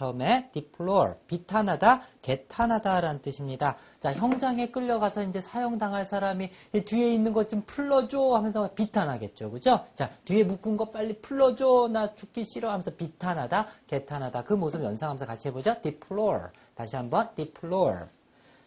[0.00, 3.76] 처음에 deplore, 비탄하다, 개탄하다라는 뜻입니다.
[4.00, 9.50] 자, 형장에 끌려가서 이제 사형당할 사람이 이 뒤에 있는 것 좀 풀러줘 하면서 비탄하겠죠.
[9.50, 9.84] 그죠?
[9.96, 11.88] 자, 뒤에 묶은 거 빨리 풀러줘.
[11.92, 14.44] 나 죽기 싫어 하면서 비탄하다, 개탄하다.
[14.44, 15.82] 그 모습 연상하면서 같이 해보죠.
[15.82, 16.44] deplore.
[16.74, 18.06] 다시 한번 deplore.